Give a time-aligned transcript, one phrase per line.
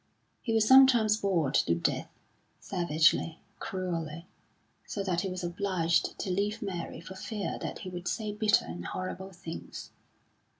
[0.41, 2.09] He was sometimes bored to death,
[2.59, 4.25] savagely, cruelly;
[4.83, 8.65] so that he was obliged to leave Mary for fear that he would say bitter
[8.65, 9.91] and horrible things.